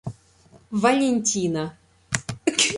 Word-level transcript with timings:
Валентина 0.71 1.77